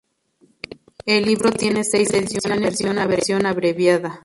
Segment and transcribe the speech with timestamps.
[1.05, 4.19] El libro tiene seis ediciones y una versión abreviada.